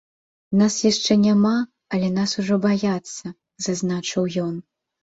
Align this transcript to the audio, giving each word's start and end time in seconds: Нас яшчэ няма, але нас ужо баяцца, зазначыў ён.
Нас 0.61 0.77
яшчэ 0.91 1.17
няма, 1.25 1.53
але 1.97 2.09
нас 2.17 2.35
ужо 2.41 2.55
баяцца, 2.67 3.25
зазначыў 3.69 4.33
ён. 4.49 4.55